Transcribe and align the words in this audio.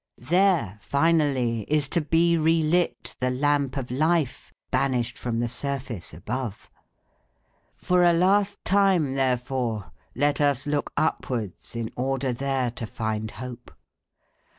There, 0.17 0.79
finally, 0.81 1.61
is 1.71 1.87
to 1.89 2.01
be 2.01 2.35
relit 2.35 3.15
the 3.19 3.29
lamp 3.29 3.77
of 3.77 3.91
life, 3.91 4.51
banished 4.71 5.15
from 5.15 5.39
the 5.39 5.47
surface 5.47 6.11
above. 6.11 6.71
For 7.75 8.03
a 8.03 8.11
last 8.11 8.57
time, 8.65 9.13
therefore, 9.13 9.91
let 10.15 10.41
us 10.41 10.65
look 10.65 10.91
upwards 10.97 11.75
in 11.75 11.91
order 11.95 12.33
there 12.33 12.71
to 12.71 12.87
find 12.87 13.29
hope. 13.29 13.69